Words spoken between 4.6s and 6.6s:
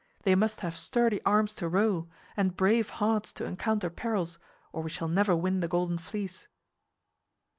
or we shall never win the Golden Fleece."